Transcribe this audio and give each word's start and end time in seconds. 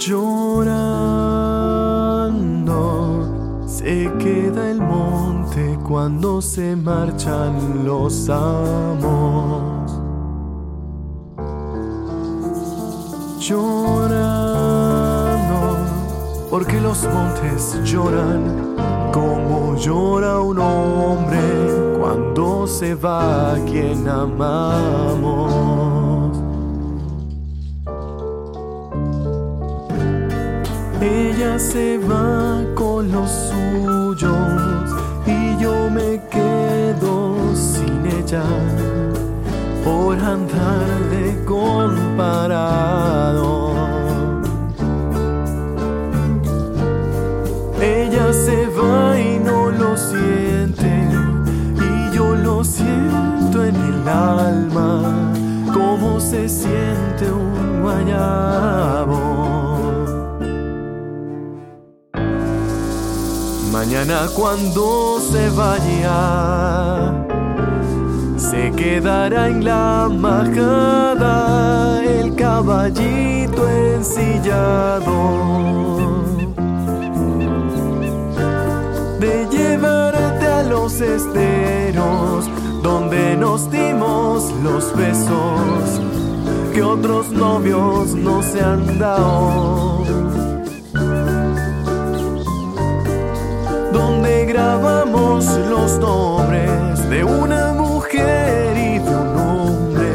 Llorando 0.00 0.80
se 3.66 4.10
queda 4.18 4.70
el 4.70 4.80
monte 4.80 5.78
cuando 5.86 6.40
se 6.40 6.74
marchan 6.74 7.84
los 7.84 8.30
amos. 8.30 9.92
Llorando 13.40 14.16
porque 16.48 16.80
los 16.80 17.06
montes 17.12 17.78
lloran 17.84 18.74
como 19.12 19.76
llora 19.76 20.40
un 20.40 20.60
hombre 20.60 21.98
cuando 22.00 22.66
se 22.66 22.94
va 22.94 23.52
a 23.52 23.64
quien 23.66 24.08
amamos. 24.08 25.99
Ella 31.00 31.58
se 31.58 31.96
va 31.96 32.62
con 32.74 33.10
los 33.10 33.30
suyos 33.30 34.90
y 35.26 35.56
yo 35.56 35.88
me 35.90 36.20
quedo 36.30 37.36
sin 37.54 38.04
ella 38.04 38.44
por 39.82 40.18
andar 40.18 40.86
de 41.10 41.42
comparado. 41.46 42.90
Ella 47.80 48.30
se 48.34 48.66
va 48.66 49.18
y 49.18 49.38
no 49.38 49.70
lo 49.70 49.96
siente 49.96 51.08
y 51.76 52.14
yo 52.14 52.36
lo 52.36 52.62
siento 52.62 53.64
en 53.64 53.74
el 53.74 54.06
alma 54.06 55.32
como 55.72 56.20
se 56.20 56.46
siente 56.46 57.32
un 57.32 57.80
guayabo. 57.80 58.49
Cuando 64.34 65.20
se 65.20 65.50
vaya, 65.50 67.12
se 68.38 68.72
quedará 68.72 69.48
en 69.48 69.62
la 69.62 70.08
majada 70.10 72.02
el 72.02 72.34
caballito 72.34 73.68
ensillado. 73.68 75.04
De 79.18 79.46
llevarte 79.50 80.46
a 80.46 80.62
los 80.62 80.98
esteros 81.02 82.48
donde 82.82 83.36
nos 83.36 83.70
dimos 83.70 84.50
los 84.62 84.96
besos 84.96 86.00
que 86.72 86.82
otros 86.82 87.28
novios 87.32 88.14
no 88.14 88.42
se 88.42 88.62
han 88.62 88.98
dado. 88.98 90.29
Grabamos 94.52 95.46
los 95.68 95.96
nombres 96.00 97.08
de 97.08 97.22
una 97.22 97.72
mujer 97.72 98.76
y 98.76 98.98
de 98.98 99.14
un 99.24 99.36
hombre 99.38 100.10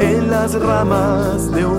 en 0.00 0.30
las 0.30 0.58
ramas 0.58 1.50
de 1.52 1.66
un 1.66 1.75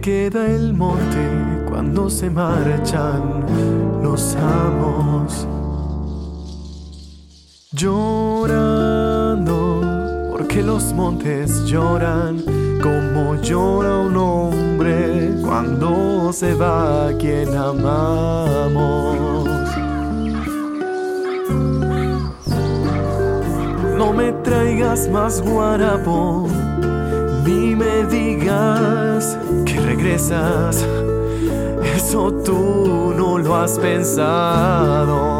Queda 0.00 0.46
el 0.46 0.72
monte 0.74 1.66
cuando 1.68 2.08
se 2.10 2.30
marchan 2.30 3.44
los 4.02 4.34
amos. 4.34 5.46
Llorando 7.72 9.52
porque 10.32 10.62
los 10.62 10.92
montes 10.94 11.66
lloran 11.66 12.42
como 12.82 13.36
llora 13.42 13.98
un 13.98 14.16
hombre 14.16 15.36
cuando 15.42 16.32
se 16.32 16.54
va 16.54 17.10
quien 17.18 17.54
amamos. 17.54 19.16
No 23.96 24.12
me 24.12 24.32
traigas 24.42 25.08
más 25.08 25.40
guarapo, 25.40 26.48
ni 27.44 27.74
me 27.74 28.04
digas 28.06 29.38
que 29.64 29.80
regresas. 29.80 30.86
Eso 31.96 32.32
tú 32.44 33.14
no 33.16 33.38
lo 33.38 33.56
has 33.56 33.78
pensado. 33.78 35.32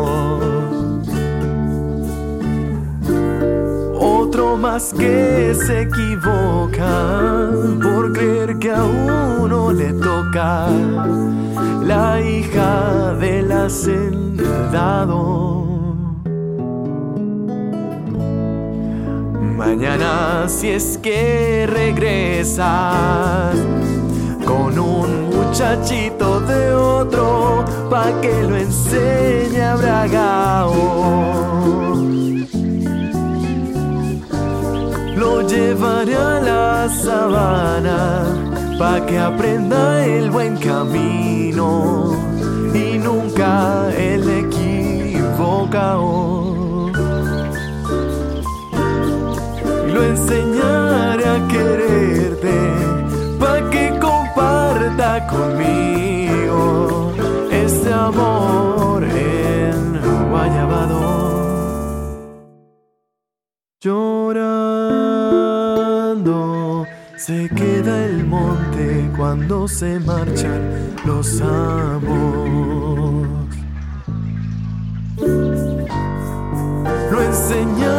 Otro 3.94 4.56
más 4.56 4.92
que 4.94 5.54
se 5.54 5.82
equivoca 5.82 7.50
por 7.82 8.12
creer 8.12 8.58
que 8.58 8.70
a 8.70 8.82
uno 8.82 9.72
le 9.72 9.92
toca 9.92 10.68
la 11.84 12.20
hija 12.20 13.14
del 13.14 13.52
hacendado. 13.52 14.02
Mañana 19.74 20.50
si 20.50 20.68
es 20.68 20.98
que 20.98 21.66
regresas 21.66 23.56
con 24.44 24.78
un 24.78 25.30
muchachito 25.30 26.40
de 26.40 26.74
otro 26.74 27.64
pa' 27.88 28.20
que 28.20 28.42
lo 28.42 28.54
enseñe 28.54 29.62
a 29.62 29.74
bragao. 29.76 30.74
Lo 35.16 35.40
llevaré 35.48 36.16
a 36.16 36.38
la 36.40 36.88
sabana 36.90 38.26
pa' 38.78 39.06
que 39.06 39.18
aprenda 39.18 40.04
el 40.04 40.30
buen 40.30 40.58
camino 40.58 42.21
Llorando 63.84 64.46
se 67.16 67.48
queda 67.48 68.04
el 68.04 68.24
monte 68.24 69.10
cuando 69.16 69.66
se 69.66 69.98
marchan 69.98 70.94
los 71.04 71.40
amos. 71.40 73.26
Lo 77.10 77.22
enseña 77.22 77.91